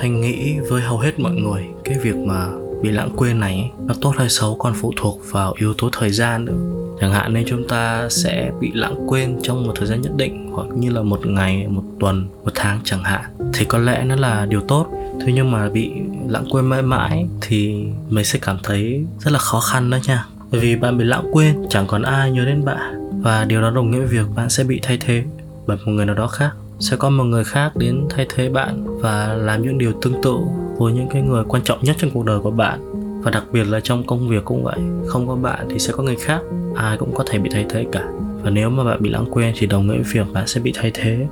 Thanh 0.00 0.20
nghĩ 0.20 0.58
với 0.70 0.82
hầu 0.82 0.98
hết 0.98 1.20
mọi 1.20 1.32
người 1.32 1.66
cái 1.84 1.98
việc 2.02 2.16
mà 2.16 2.48
bị 2.82 2.90
lãng 2.90 3.10
quên 3.16 3.40
này, 3.40 3.70
nó 3.86 3.94
tốt 4.00 4.12
hay 4.16 4.28
xấu 4.28 4.54
còn 4.54 4.74
phụ 4.74 4.92
thuộc 4.96 5.20
vào 5.30 5.54
yếu 5.58 5.74
tố 5.74 5.88
thời 5.92 6.10
gian 6.10 6.44
nữa. 6.44 6.58
Chẳng 7.00 7.12
hạn 7.12 7.34
nên 7.34 7.44
chúng 7.48 7.68
ta 7.68 8.08
sẽ 8.10 8.50
bị 8.60 8.70
lãng 8.74 9.06
quên 9.08 9.38
trong 9.42 9.66
một 9.66 9.72
thời 9.76 9.86
gian 9.86 10.02
nhất 10.02 10.12
định, 10.16 10.50
hoặc 10.52 10.66
như 10.76 10.90
là 10.90 11.02
một 11.02 11.26
ngày, 11.26 11.66
một 11.68 11.82
tuần, 12.00 12.28
một 12.44 12.50
tháng 12.54 12.80
chẳng 12.84 13.02
hạn, 13.04 13.24
thì 13.54 13.64
có 13.64 13.78
lẽ 13.78 14.04
nó 14.04 14.16
là 14.16 14.46
điều 14.46 14.60
tốt. 14.60 14.86
Thế 15.20 15.32
nhưng 15.32 15.50
mà 15.50 15.68
bị 15.68 15.92
lãng 16.28 16.44
quên 16.50 16.66
mãi 16.66 16.82
mãi 16.82 17.26
thì 17.40 17.84
mình 18.08 18.24
sẽ 18.24 18.38
cảm 18.42 18.58
thấy 18.62 19.04
rất 19.18 19.30
là 19.32 19.38
khó 19.38 19.60
khăn 19.60 19.90
đó 19.90 19.98
nha. 20.06 20.24
Bởi 20.50 20.60
vì 20.60 20.76
bạn 20.76 20.98
bị 20.98 21.04
lãng 21.04 21.24
quên, 21.32 21.66
chẳng 21.70 21.86
còn 21.86 22.02
ai 22.02 22.30
nhớ 22.30 22.44
đến 22.44 22.64
bạn. 22.64 23.10
Và 23.22 23.44
điều 23.44 23.62
đó 23.62 23.70
đồng 23.70 23.90
nghĩa 23.90 23.98
với 23.98 24.06
việc 24.06 24.26
bạn 24.36 24.50
sẽ 24.50 24.64
bị 24.64 24.78
thay 24.82 24.98
thế 25.00 25.24
bởi 25.66 25.76
một 25.76 25.92
người 25.92 26.06
nào 26.06 26.14
đó 26.14 26.26
khác. 26.26 26.50
Sẽ 26.80 26.96
có 26.96 27.10
một 27.10 27.24
người 27.24 27.44
khác 27.44 27.76
đến 27.76 28.06
thay 28.10 28.26
thế 28.34 28.48
bạn 28.48 28.84
và 29.00 29.34
làm 29.34 29.62
những 29.62 29.78
điều 29.78 29.92
tương 30.02 30.22
tự 30.22 30.36
với 30.78 30.92
những 30.92 31.08
cái 31.08 31.22
người 31.22 31.44
quan 31.48 31.62
trọng 31.62 31.84
nhất 31.84 31.96
trong 31.98 32.10
cuộc 32.10 32.24
đời 32.24 32.40
của 32.40 32.50
bạn. 32.50 32.80
Và 33.22 33.30
đặc 33.30 33.44
biệt 33.52 33.64
là 33.64 33.80
trong 33.80 34.06
công 34.06 34.28
việc 34.28 34.44
cũng 34.44 34.64
vậy. 34.64 34.78
Không 35.06 35.28
có 35.28 35.36
bạn 35.36 35.66
thì 35.70 35.78
sẽ 35.78 35.92
có 35.92 36.02
người 36.02 36.16
khác. 36.16 36.40
Ai 36.74 36.96
cũng 36.96 37.14
có 37.14 37.24
thể 37.30 37.38
bị 37.38 37.50
thay 37.52 37.66
thế 37.68 37.86
cả. 37.92 38.04
Và 38.42 38.50
nếu 38.50 38.70
mà 38.70 38.84
bạn 38.84 39.02
bị 39.02 39.10
lãng 39.10 39.26
quên 39.30 39.54
thì 39.58 39.66
đồng 39.66 39.86
nghĩa 39.86 39.94
với 39.94 40.02
việc 40.12 40.32
bạn 40.32 40.46
sẽ 40.46 40.60
bị 40.60 40.72
thay 40.76 40.90
thế. 40.94 41.26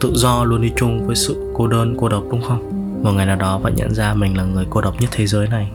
Tự 0.00 0.12
do 0.14 0.44
luôn 0.44 0.62
đi 0.62 0.72
chung 0.76 1.06
với 1.06 1.16
sự 1.16 1.52
cô 1.54 1.66
đơn, 1.66 1.94
cô 1.98 2.08
độc 2.08 2.24
đúng 2.30 2.42
không? 2.42 2.70
Một 3.02 3.12
ngày 3.12 3.26
nào 3.26 3.36
đó 3.36 3.58
bạn 3.58 3.74
nhận 3.76 3.94
ra 3.94 4.14
mình 4.14 4.36
là 4.36 4.44
người 4.44 4.66
cô 4.70 4.80
độc 4.80 5.00
nhất 5.00 5.10
thế 5.12 5.26
giới 5.26 5.48
này. 5.48 5.70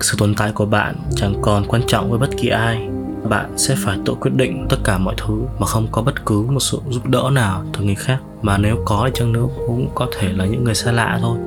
Sự 0.00 0.16
tồn 0.18 0.34
tại 0.34 0.52
của 0.52 0.66
bạn 0.66 0.96
chẳng 1.16 1.34
còn 1.42 1.64
quan 1.68 1.82
trọng 1.86 2.10
với 2.10 2.18
bất 2.18 2.30
kỳ 2.36 2.48
ai. 2.48 2.88
Bạn 3.28 3.58
sẽ 3.58 3.74
phải 3.78 3.98
tự 4.04 4.14
quyết 4.14 4.30
định 4.34 4.66
tất 4.68 4.76
cả 4.84 4.98
mọi 4.98 5.14
thứ 5.16 5.42
mà 5.58 5.66
không 5.66 5.88
có 5.92 6.02
bất 6.02 6.26
cứ 6.26 6.42
một 6.42 6.60
sự 6.60 6.80
giúp 6.90 7.06
đỡ 7.06 7.30
nào 7.32 7.64
từ 7.72 7.84
người 7.84 7.94
khác. 7.94 8.18
Mà 8.42 8.58
nếu 8.58 8.76
có 8.84 9.02
thì 9.06 9.12
chăng 9.14 9.32
nữa 9.32 9.46
cũng 9.66 9.88
có 9.94 10.06
thể 10.18 10.32
là 10.32 10.46
những 10.46 10.64
người 10.64 10.74
xa 10.74 10.92
lạ 10.92 11.18
thôi 11.22 11.38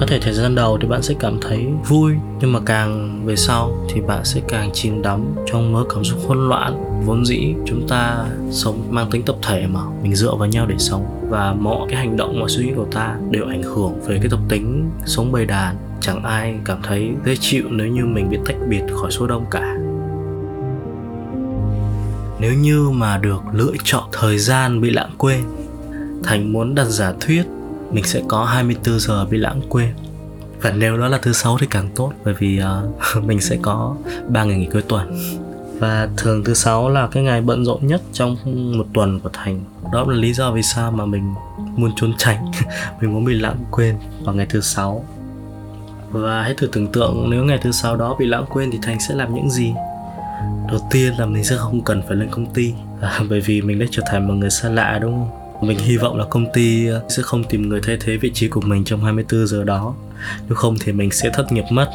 có 0.00 0.06
thể 0.06 0.20
thời 0.20 0.32
gian 0.32 0.54
đầu 0.54 0.78
thì 0.80 0.88
bạn 0.88 1.02
sẽ 1.02 1.14
cảm 1.20 1.38
thấy 1.40 1.66
vui, 1.88 2.12
nhưng 2.40 2.52
mà 2.52 2.60
càng 2.66 3.22
về 3.26 3.36
sau 3.36 3.86
thì 3.88 4.00
bạn 4.00 4.24
sẽ 4.24 4.40
càng 4.48 4.70
chìm 4.72 5.02
đắm 5.02 5.24
trong 5.46 5.72
mớ 5.72 5.84
cảm 5.94 6.04
xúc 6.04 6.18
hỗn 6.28 6.48
loạn, 6.48 7.02
vốn 7.06 7.26
dĩ 7.26 7.54
chúng 7.66 7.88
ta 7.88 8.26
sống 8.50 8.82
mang 8.90 9.10
tính 9.10 9.22
tập 9.22 9.36
thể 9.42 9.66
mà, 9.66 9.80
mình 10.02 10.14
dựa 10.14 10.34
vào 10.34 10.48
nhau 10.48 10.66
để 10.66 10.74
sống. 10.78 11.28
Và 11.30 11.52
mọi 11.52 11.88
cái 11.88 11.98
hành 11.98 12.16
động, 12.16 12.40
mọi 12.40 12.48
suy 12.48 12.64
nghĩ 12.64 12.72
của 12.76 12.86
ta 12.92 13.16
đều 13.30 13.44
ảnh 13.46 13.62
hưởng 13.62 14.00
về 14.06 14.18
cái 14.18 14.28
tập 14.30 14.40
tính 14.48 14.90
sống 15.06 15.32
bầy 15.32 15.44
đàn. 15.44 15.76
Chẳng 16.00 16.22
ai 16.22 16.54
cảm 16.64 16.78
thấy 16.82 17.10
dễ 17.24 17.36
chịu 17.40 17.64
nếu 17.70 17.86
như 17.86 18.04
mình 18.04 18.30
bị 18.30 18.38
tách 18.46 18.56
biệt 18.68 18.82
khỏi 18.94 19.10
số 19.10 19.26
đông 19.26 19.44
cả. 19.50 19.76
Nếu 22.40 22.54
như 22.54 22.90
mà 22.90 23.18
được 23.18 23.42
lựa 23.52 23.72
chọn 23.84 24.04
thời 24.12 24.38
gian 24.38 24.80
bị 24.80 24.90
lãng 24.90 25.10
quên, 25.18 25.40
thành 26.24 26.52
muốn 26.52 26.74
đặt 26.74 26.84
giả 26.84 27.12
thuyết 27.20 27.42
mình 27.90 28.04
sẽ 28.04 28.22
có 28.28 28.44
24 28.44 29.00
giờ 29.00 29.26
bị 29.30 29.38
lãng 29.38 29.60
quên 29.68 29.94
và 30.62 30.70
nếu 30.70 30.96
đó 30.96 31.08
là 31.08 31.18
thứ 31.22 31.32
sáu 31.32 31.58
thì 31.60 31.66
càng 31.70 31.88
tốt 31.96 32.12
bởi 32.24 32.34
vì 32.38 32.60
uh, 33.18 33.24
mình 33.24 33.40
sẽ 33.40 33.56
có 33.62 33.96
ba 34.28 34.44
ngày 34.44 34.58
nghỉ 34.58 34.66
cuối 34.72 34.82
tuần. 34.82 35.18
Và 35.78 36.08
thường 36.16 36.44
thứ 36.44 36.54
sáu 36.54 36.88
là 36.88 37.06
cái 37.06 37.22
ngày 37.22 37.40
bận 37.40 37.64
rộn 37.64 37.86
nhất 37.86 38.02
trong 38.12 38.36
một 38.78 38.86
tuần 38.94 39.20
của 39.20 39.30
thành. 39.32 39.64
Đó 39.92 40.04
là 40.08 40.14
lý 40.16 40.32
do 40.32 40.52
vì 40.52 40.62
sao 40.62 40.90
mà 40.90 41.06
mình 41.06 41.34
muốn 41.76 41.92
trốn 41.96 42.12
tránh. 42.18 42.46
Mình 43.00 43.12
muốn 43.12 43.24
bị 43.24 43.34
lãng 43.34 43.64
quên 43.70 43.98
vào 44.24 44.34
ngày 44.34 44.46
thứ 44.50 44.60
sáu. 44.60 45.04
Và 46.10 46.42
hãy 46.42 46.54
thử 46.58 46.68
tưởng 46.72 46.92
tượng 46.92 47.30
nếu 47.30 47.44
ngày 47.44 47.58
thứ 47.62 47.72
sáu 47.72 47.96
đó 47.96 48.16
bị 48.18 48.26
lãng 48.26 48.44
quên 48.50 48.70
thì 48.70 48.78
thành 48.82 49.00
sẽ 49.08 49.14
làm 49.14 49.34
những 49.34 49.50
gì? 49.50 49.74
Đầu 50.68 50.88
tiên 50.90 51.14
là 51.18 51.26
mình 51.26 51.44
sẽ 51.44 51.56
không 51.56 51.80
cần 51.80 52.02
phải 52.08 52.16
lên 52.16 52.28
công 52.30 52.46
ty. 52.46 52.74
À, 53.00 53.20
bởi 53.30 53.40
vì 53.40 53.62
mình 53.62 53.78
đã 53.78 53.86
trở 53.90 54.02
thành 54.06 54.28
một 54.28 54.34
người 54.34 54.50
xa 54.50 54.68
lạ 54.68 54.98
đúng 55.02 55.12
không? 55.12 55.37
Mình 55.60 55.78
hy 55.78 55.96
vọng 55.96 56.16
là 56.16 56.24
công 56.24 56.46
ty 56.52 56.86
ờ, 56.86 57.02
sẽ 57.08 57.22
không 57.22 57.44
tìm 57.44 57.68
người 57.68 57.80
thay 57.82 57.96
thế 58.00 58.16
vị 58.16 58.30
trí 58.34 58.48
của 58.48 58.60
mình 58.60 58.84
trong 58.84 59.04
24 59.04 59.46
giờ 59.46 59.64
đó. 59.64 59.94
Nếu 60.48 60.54
không 60.54 60.76
thì 60.80 60.92
mình 60.92 61.10
sẽ 61.10 61.30
thất 61.34 61.52
nghiệp 61.52 61.64
mất. 61.70 61.90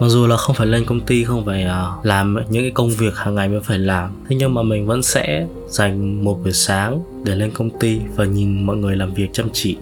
Mặc 0.00 0.08
dù 0.08 0.26
là 0.26 0.36
không 0.36 0.56
phải 0.56 0.66
lên 0.66 0.84
công 0.84 1.00
ty, 1.00 1.24
không 1.24 1.46
phải 1.46 1.62
ờ, 1.62 1.92
làm 2.02 2.36
những 2.48 2.62
cái 2.62 2.70
công 2.70 2.90
việc 2.90 3.16
hàng 3.16 3.34
ngày 3.34 3.48
mới 3.48 3.60
phải 3.60 3.78
làm, 3.78 4.24
thế 4.28 4.36
nhưng 4.36 4.54
mà 4.54 4.62
mình 4.62 4.86
vẫn 4.86 5.02
sẽ 5.02 5.46
dành 5.68 6.24
một 6.24 6.40
buổi 6.44 6.52
sáng 6.52 7.02
để 7.24 7.36
lên 7.36 7.50
công 7.50 7.70
ty 7.70 8.00
và 8.16 8.24
nhìn 8.24 8.66
mọi 8.66 8.76
người 8.76 8.96
làm 8.96 9.14
việc 9.14 9.28
chăm 9.32 9.48
chỉ 9.52 9.76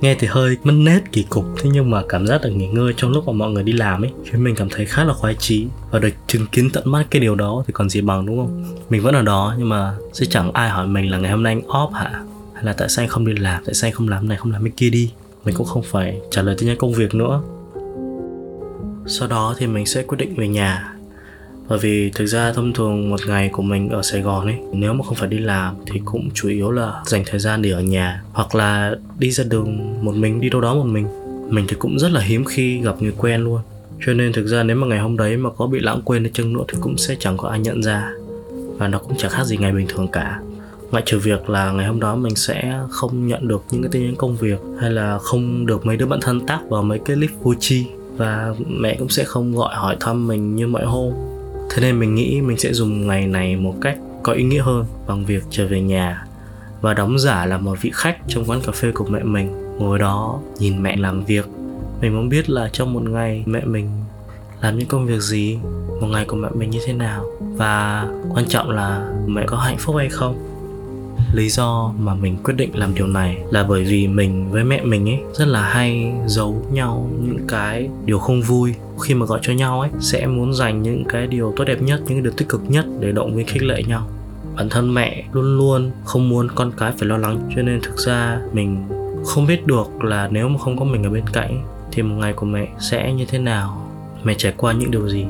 nghe 0.00 0.14
thì 0.18 0.26
hơi 0.26 0.56
mất 0.64 0.72
nét 0.72 1.00
kỳ 1.12 1.22
cục, 1.28 1.44
thế 1.56 1.70
nhưng 1.72 1.90
mà 1.90 2.02
cảm 2.08 2.26
giác 2.26 2.40
được 2.42 2.50
nghỉ 2.50 2.66
ngơi 2.66 2.94
trong 2.96 3.10
lúc 3.10 3.26
mà 3.26 3.32
mọi 3.32 3.50
người 3.50 3.62
đi 3.62 3.72
làm 3.72 4.04
ấy, 4.04 4.10
khiến 4.24 4.44
mình 4.44 4.54
cảm 4.54 4.68
thấy 4.70 4.86
khá 4.86 5.04
là 5.04 5.12
khoái 5.12 5.34
trí 5.34 5.66
và 5.90 5.98
được 5.98 6.10
chứng 6.26 6.46
kiến 6.46 6.70
tận 6.72 6.92
mắt 6.92 7.06
cái 7.10 7.20
điều 7.20 7.34
đó 7.34 7.64
thì 7.66 7.72
còn 7.72 7.88
gì 7.88 8.00
bằng, 8.00 8.26
đúng 8.26 8.38
không? 8.38 8.64
Mình 8.90 9.02
vẫn 9.02 9.14
ở 9.14 9.22
đó, 9.22 9.54
nhưng 9.58 9.68
mà 9.68 9.94
sẽ 10.12 10.26
chẳng 10.30 10.52
ai 10.52 10.70
hỏi 10.70 10.86
mình 10.86 11.10
là 11.10 11.18
ngày 11.18 11.30
hôm 11.30 11.42
nay 11.42 11.52
anh 11.52 11.68
off 11.68 11.90
hả? 11.90 12.22
Hay 12.54 12.64
là 12.64 12.72
tại 12.72 12.88
sao 12.88 13.02
anh 13.02 13.08
không 13.08 13.26
đi 13.26 13.32
làm? 13.32 13.62
Tại 13.64 13.74
sao 13.74 13.88
anh 13.88 13.94
không 13.94 14.08
làm 14.08 14.28
này, 14.28 14.38
không 14.38 14.52
làm 14.52 14.62
cái 14.62 14.72
kia 14.76 14.90
đi? 14.90 15.12
Mình 15.44 15.54
cũng 15.54 15.66
không 15.66 15.82
phải 15.82 16.20
trả 16.30 16.42
lời 16.42 16.54
tin 16.58 16.68
nhắn 16.68 16.76
công 16.78 16.92
việc 16.92 17.14
nữa. 17.14 17.42
Sau 19.06 19.28
đó 19.28 19.54
thì 19.58 19.66
mình 19.66 19.86
sẽ 19.86 20.02
quyết 20.02 20.18
định 20.18 20.34
về 20.36 20.48
nhà 20.48 20.95
bởi 21.68 21.78
vì 21.78 22.10
thực 22.10 22.26
ra 22.26 22.52
thông 22.52 22.72
thường 22.72 23.10
một 23.10 23.20
ngày 23.26 23.48
của 23.52 23.62
mình 23.62 23.88
ở 23.88 24.02
Sài 24.02 24.20
Gòn 24.20 24.46
ấy, 24.46 24.56
nếu 24.72 24.92
mà 24.92 25.04
không 25.04 25.14
phải 25.14 25.28
đi 25.28 25.38
làm 25.38 25.74
thì 25.86 26.00
cũng 26.04 26.28
chủ 26.34 26.48
yếu 26.48 26.70
là 26.70 27.02
dành 27.06 27.22
thời 27.26 27.40
gian 27.40 27.62
để 27.62 27.70
ở 27.70 27.80
nhà 27.80 28.22
hoặc 28.32 28.54
là 28.54 28.94
đi 29.18 29.30
ra 29.30 29.44
đường 29.44 29.96
một 30.04 30.14
mình, 30.14 30.40
đi 30.40 30.50
đâu 30.50 30.60
đó 30.60 30.74
một 30.74 30.86
mình. 30.86 31.06
Mình 31.48 31.64
thì 31.68 31.76
cũng 31.78 31.98
rất 31.98 32.10
là 32.10 32.20
hiếm 32.20 32.44
khi 32.44 32.80
gặp 32.80 33.02
người 33.02 33.12
quen 33.18 33.44
luôn. 33.44 33.60
Cho 34.06 34.12
nên 34.12 34.32
thực 34.32 34.46
ra 34.46 34.62
nếu 34.62 34.76
mà 34.76 34.86
ngày 34.86 34.98
hôm 34.98 35.16
đấy 35.16 35.36
mà 35.36 35.50
có 35.56 35.66
bị 35.66 35.80
lãng 35.80 36.02
quên 36.04 36.22
đi 36.22 36.30
chăng 36.32 36.52
nữa 36.52 36.64
thì 36.68 36.78
cũng 36.80 36.98
sẽ 36.98 37.16
chẳng 37.18 37.36
có 37.36 37.48
ai 37.48 37.60
nhận 37.60 37.82
ra. 37.82 38.10
Và 38.78 38.88
nó 38.88 38.98
cũng 38.98 39.16
chẳng 39.16 39.30
khác 39.30 39.44
gì 39.44 39.56
ngày 39.56 39.72
bình 39.72 39.86
thường 39.88 40.08
cả. 40.08 40.40
Ngoại 40.90 41.02
trừ 41.06 41.18
việc 41.18 41.50
là 41.50 41.72
ngày 41.72 41.86
hôm 41.86 42.00
đó 42.00 42.16
mình 42.16 42.34
sẽ 42.36 42.80
không 42.90 43.26
nhận 43.26 43.48
được 43.48 43.64
những 43.70 43.82
cái 43.82 43.88
tin 43.92 44.02
nhắn 44.02 44.14
công 44.16 44.36
việc 44.36 44.58
hay 44.80 44.90
là 44.90 45.18
không 45.18 45.66
được 45.66 45.86
mấy 45.86 45.96
đứa 45.96 46.06
bạn 46.06 46.20
thân 46.22 46.46
tác 46.46 46.60
vào 46.68 46.82
mấy 46.82 46.98
cái 46.98 47.16
clip 47.16 47.30
vui 47.42 47.56
chi. 47.60 47.86
Và 48.16 48.54
mẹ 48.66 48.96
cũng 48.98 49.08
sẽ 49.08 49.24
không 49.24 49.56
gọi 49.56 49.74
hỏi 49.74 49.96
thăm 50.00 50.26
mình 50.26 50.56
như 50.56 50.66
mọi 50.66 50.84
hôm 50.84 51.12
thế 51.70 51.80
nên 51.80 51.98
mình 51.98 52.14
nghĩ 52.14 52.40
mình 52.40 52.58
sẽ 52.58 52.72
dùng 52.72 53.06
ngày 53.06 53.26
này 53.26 53.56
một 53.56 53.74
cách 53.80 53.98
có 54.22 54.32
ý 54.32 54.42
nghĩa 54.42 54.62
hơn 54.62 54.84
bằng 55.06 55.24
việc 55.24 55.42
trở 55.50 55.66
về 55.66 55.80
nhà 55.80 56.26
và 56.80 56.94
đóng 56.94 57.18
giả 57.18 57.46
là 57.46 57.58
một 57.58 57.78
vị 57.80 57.90
khách 57.94 58.16
trong 58.28 58.44
quán 58.44 58.60
cà 58.60 58.72
phê 58.72 58.92
của 58.94 59.04
mẹ 59.04 59.22
mình. 59.22 59.76
Ngồi 59.78 59.98
đó 59.98 60.40
nhìn 60.58 60.82
mẹ 60.82 60.96
làm 60.96 61.24
việc. 61.24 61.46
Mình 62.00 62.16
muốn 62.16 62.28
biết 62.28 62.50
là 62.50 62.68
trong 62.72 62.92
một 62.92 63.02
ngày 63.02 63.44
mẹ 63.46 63.64
mình 63.64 63.90
làm 64.60 64.78
những 64.78 64.88
công 64.88 65.06
việc 65.06 65.20
gì, 65.20 65.58
một 66.00 66.06
ngày 66.06 66.24
của 66.24 66.36
mẹ 66.36 66.48
mình 66.54 66.70
như 66.70 66.80
thế 66.86 66.92
nào 66.92 67.24
và 67.40 68.06
quan 68.34 68.46
trọng 68.48 68.70
là 68.70 69.12
mẹ 69.26 69.44
có 69.46 69.56
hạnh 69.56 69.76
phúc 69.78 69.96
hay 69.96 70.08
không 70.08 70.55
lý 71.32 71.48
do 71.48 71.92
mà 71.98 72.14
mình 72.14 72.36
quyết 72.44 72.54
định 72.56 72.70
làm 72.74 72.94
điều 72.94 73.06
này 73.06 73.38
là 73.50 73.64
bởi 73.64 73.84
vì 73.84 74.08
mình 74.08 74.50
với 74.50 74.64
mẹ 74.64 74.80
mình 74.84 75.08
ấy 75.08 75.18
rất 75.32 75.48
là 75.48 75.62
hay 75.62 76.12
giấu 76.26 76.66
nhau 76.72 77.10
những 77.20 77.46
cái 77.48 77.88
điều 78.04 78.18
không 78.18 78.42
vui. 78.42 78.74
Khi 79.00 79.14
mà 79.14 79.26
gọi 79.26 79.38
cho 79.42 79.52
nhau 79.52 79.80
ấy, 79.80 79.90
sẽ 80.00 80.26
muốn 80.26 80.54
dành 80.54 80.82
những 80.82 81.04
cái 81.08 81.26
điều 81.26 81.54
tốt 81.56 81.64
đẹp 81.64 81.82
nhất, 81.82 82.00
những 82.00 82.16
cái 82.16 82.20
điều 82.20 82.32
tích 82.32 82.48
cực 82.48 82.60
nhất 82.68 82.86
để 83.00 83.12
động 83.12 83.34
viên 83.34 83.46
khích 83.46 83.62
lệ 83.62 83.82
nhau. 83.82 84.08
Bản 84.56 84.68
thân 84.68 84.94
mẹ 84.94 85.24
luôn 85.32 85.56
luôn 85.56 85.90
không 86.04 86.28
muốn 86.28 86.48
con 86.54 86.72
cái 86.78 86.92
phải 86.98 87.08
lo 87.08 87.16
lắng, 87.16 87.50
cho 87.56 87.62
nên 87.62 87.80
thực 87.80 87.98
ra 87.98 88.40
mình 88.52 88.88
không 89.24 89.46
biết 89.46 89.66
được 89.66 90.04
là 90.04 90.28
nếu 90.32 90.48
mà 90.48 90.58
không 90.58 90.78
có 90.78 90.84
mình 90.84 91.04
ở 91.04 91.10
bên 91.10 91.24
cạnh 91.32 91.64
thì 91.92 92.02
một 92.02 92.14
ngày 92.18 92.32
của 92.32 92.46
mẹ 92.46 92.68
sẽ 92.80 93.12
như 93.12 93.24
thế 93.24 93.38
nào? 93.38 93.90
Mẹ 94.24 94.34
trải 94.38 94.52
qua 94.56 94.72
những 94.72 94.90
điều 94.90 95.08
gì? 95.08 95.24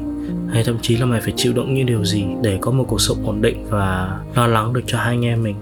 Hay 0.52 0.64
thậm 0.64 0.76
chí 0.82 0.96
là 0.96 1.06
mẹ 1.06 1.20
phải 1.20 1.32
chịu 1.36 1.52
đựng 1.52 1.74
những 1.74 1.86
điều 1.86 2.04
gì 2.04 2.24
để 2.42 2.58
có 2.60 2.70
một 2.70 2.84
cuộc 2.88 3.00
sống 3.00 3.26
ổn 3.26 3.42
định 3.42 3.66
và 3.70 4.18
lo 4.34 4.46
lắng 4.46 4.72
được 4.72 4.82
cho 4.86 4.98
hai 4.98 5.08
anh 5.08 5.24
em 5.24 5.42
mình? 5.42 5.56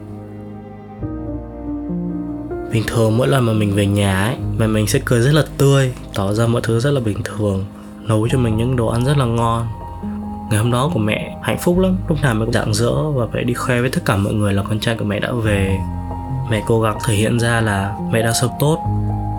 Bình 2.74 2.82
thường 2.86 3.16
mỗi 3.16 3.28
lần 3.28 3.46
mà 3.46 3.52
mình 3.52 3.74
về 3.74 3.86
nhà 3.86 4.24
ấy 4.24 4.36
mẹ 4.58 4.66
mình 4.66 4.86
sẽ 4.86 5.00
cười 5.04 5.20
rất 5.20 5.34
là 5.34 5.44
tươi, 5.58 5.92
tỏ 6.14 6.32
ra 6.32 6.46
mọi 6.46 6.62
thứ 6.64 6.80
rất 6.80 6.90
là 6.90 7.00
bình 7.00 7.18
thường, 7.24 7.64
nấu 8.08 8.28
cho 8.30 8.38
mình 8.38 8.56
những 8.56 8.76
đồ 8.76 8.86
ăn 8.86 9.04
rất 9.04 9.16
là 9.18 9.24
ngon. 9.24 9.66
Ngày 10.50 10.58
hôm 10.58 10.72
đó 10.72 10.90
của 10.94 10.98
mẹ 10.98 11.36
hạnh 11.42 11.58
phúc 11.58 11.78
lắm, 11.78 11.96
lúc 12.08 12.18
nào 12.22 12.34
mẹ 12.34 12.44
cũng 12.44 12.52
rạng 12.52 12.74
rỡ 12.74 13.10
và 13.10 13.26
phải 13.32 13.44
đi 13.44 13.54
khoe 13.54 13.80
với 13.80 13.90
tất 13.90 14.00
cả 14.04 14.16
mọi 14.16 14.32
người 14.34 14.52
là 14.52 14.62
con 14.62 14.80
trai 14.80 14.96
của 14.96 15.04
mẹ 15.04 15.20
đã 15.20 15.32
về. 15.32 15.78
Mẹ 16.50 16.62
cố 16.66 16.80
gắng 16.80 16.98
thể 17.06 17.14
hiện 17.14 17.40
ra 17.40 17.60
là 17.60 17.96
mẹ 18.12 18.22
đã 18.22 18.32
sống 18.32 18.50
tốt. 18.60 18.78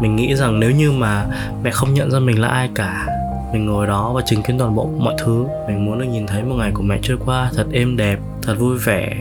Mình 0.02 0.16
nghĩ 0.16 0.36
rằng 0.36 0.60
nếu 0.60 0.72
như 0.72 0.92
mà 0.92 1.26
mẹ 1.64 1.72
không 1.72 1.94
nhận 1.94 2.12
ra 2.12 2.20
mình 2.20 2.42
là 2.42 2.48
ai 2.48 2.70
cả, 2.76 3.08
mình 3.54 3.66
ngồi 3.66 3.88
đó 3.88 4.14
và 4.16 4.22
chứng 4.26 4.44
kiến 4.44 4.60
toàn 4.60 4.76
bộ 4.76 4.90
mọi 5.00 5.14
thứ, 5.24 5.46
mình 5.68 5.86
muốn 5.86 6.00
được 6.00 6.06
nhìn 6.06 6.28
thấy 6.28 6.44
một 6.44 6.56
ngày 6.56 6.72
của 6.74 6.84
mẹ 6.84 7.00
trôi 7.02 7.18
qua 7.26 7.52
thật 7.56 7.66
êm 7.72 7.98
đẹp, 7.98 8.20
thật 8.42 8.56
vui 8.60 8.78
vẻ 8.78 9.16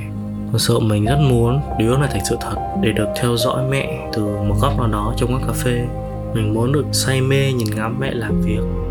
thật 0.55 0.61
sự 0.61 0.79
mình 0.79 1.05
rất 1.05 1.19
muốn 1.21 1.61
điều 1.79 1.97
này 1.97 2.09
thành 2.13 2.25
sự 2.25 2.37
thật 2.41 2.55
để 2.81 2.93
được 2.93 3.09
theo 3.17 3.37
dõi 3.37 3.63
mẹ 3.71 4.11
từ 4.13 4.23
một 4.23 4.55
góc 4.61 4.79
nào 4.79 4.87
đó 4.87 5.15
trong 5.17 5.33
quán 5.33 5.43
cà 5.47 5.53
phê. 5.53 5.87
Mình 6.35 6.55
muốn 6.55 6.73
được 6.73 6.87
say 6.93 7.21
mê, 7.21 7.53
nhìn 7.53 7.69
ngắm 7.77 7.97
mẹ 8.01 8.11
làm 8.15 8.41
việc. 8.41 8.84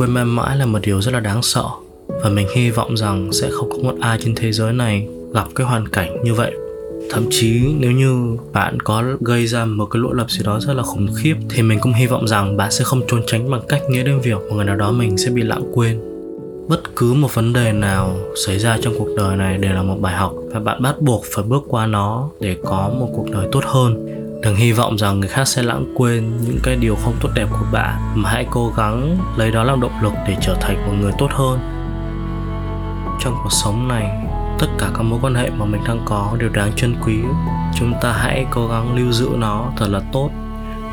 Quên 0.00 0.10
mãi 0.10 0.24
mãi 0.24 0.56
là 0.56 0.66
một 0.66 0.78
điều 0.82 1.00
rất 1.00 1.14
là 1.14 1.20
đáng 1.20 1.42
sợ. 1.42 1.64
Và 2.22 2.30
mình 2.30 2.46
hy 2.56 2.70
vọng 2.70 2.96
rằng 2.96 3.32
sẽ 3.32 3.48
không 3.52 3.70
có 3.70 3.76
một 3.82 3.94
ai 4.00 4.18
trên 4.20 4.34
thế 4.34 4.52
giới 4.52 4.72
này 4.72 5.08
gặp 5.34 5.48
cái 5.54 5.66
hoàn 5.66 5.88
cảnh 5.88 6.16
như 6.24 6.34
vậy. 6.34 6.52
Thậm 7.10 7.26
chí 7.30 7.60
nếu 7.78 7.90
như 7.90 8.36
bạn 8.52 8.80
có 8.80 9.04
gây 9.20 9.46
ra 9.46 9.64
một 9.64 9.86
cái 9.86 10.02
lỗi 10.02 10.14
lầm 10.14 10.28
gì 10.28 10.40
đó 10.44 10.60
rất 10.60 10.72
là 10.74 10.82
khủng 10.82 11.08
khiếp, 11.16 11.36
thì 11.50 11.62
mình 11.62 11.78
cũng 11.82 11.92
hy 11.92 12.06
vọng 12.06 12.28
rằng 12.28 12.56
bạn 12.56 12.70
sẽ 12.70 12.84
không 12.84 13.02
trốn 13.08 13.22
tránh 13.26 13.50
bằng 13.50 13.60
cách 13.68 13.82
nghĩ 13.90 14.02
đến 14.02 14.20
việc 14.20 14.38
một 14.48 14.56
ngày 14.56 14.66
nào 14.66 14.76
đó 14.76 14.92
mình 14.92 15.16
sẽ 15.16 15.30
bị 15.30 15.42
lãng 15.42 15.72
quên. 15.74 16.00
Bất 16.68 16.96
cứ 16.96 17.14
một 17.14 17.34
vấn 17.34 17.52
đề 17.52 17.72
nào 17.72 18.16
xảy 18.46 18.58
ra 18.58 18.78
trong 18.82 18.94
cuộc 18.98 19.08
đời 19.16 19.36
này 19.36 19.58
đều 19.58 19.72
là 19.72 19.82
một 19.82 19.96
bài 20.00 20.14
học, 20.14 20.34
và 20.52 20.60
bạn 20.60 20.82
bắt 20.82 21.00
buộc 21.00 21.24
phải 21.24 21.44
bước 21.44 21.62
qua 21.68 21.86
nó 21.86 22.30
để 22.40 22.56
có 22.64 22.90
một 22.98 23.08
cuộc 23.16 23.30
đời 23.30 23.48
tốt 23.52 23.64
hơn 23.66 24.06
đừng 24.42 24.56
hy 24.56 24.72
vọng 24.72 24.98
rằng 24.98 25.20
người 25.20 25.28
khác 25.28 25.48
sẽ 25.48 25.62
lãng 25.62 25.94
quên 25.96 26.36
những 26.44 26.58
cái 26.62 26.76
điều 26.76 26.96
không 26.96 27.14
tốt 27.20 27.28
đẹp 27.34 27.48
của 27.50 27.66
bạn, 27.72 28.12
mà 28.14 28.30
hãy 28.30 28.46
cố 28.50 28.72
gắng 28.76 29.18
lấy 29.36 29.50
đó 29.50 29.64
làm 29.64 29.80
động 29.80 30.02
lực 30.02 30.12
để 30.28 30.36
trở 30.40 30.56
thành 30.60 30.86
một 30.86 30.92
người 31.00 31.12
tốt 31.18 31.30
hơn. 31.30 31.58
Trong 33.20 33.34
cuộc 33.42 33.52
sống 33.52 33.88
này, 33.88 34.10
tất 34.58 34.66
cả 34.78 34.90
các 34.94 35.02
mối 35.02 35.18
quan 35.22 35.34
hệ 35.34 35.50
mà 35.50 35.64
mình 35.64 35.80
đang 35.86 36.00
có 36.04 36.36
đều 36.38 36.48
đáng 36.48 36.72
trân 36.76 36.94
quý. 37.04 37.18
Chúng 37.78 37.94
ta 38.02 38.12
hãy 38.12 38.46
cố 38.50 38.68
gắng 38.68 38.96
lưu 38.96 39.12
giữ 39.12 39.28
nó 39.36 39.72
thật 39.76 39.86
là 39.88 40.00
tốt. 40.12 40.30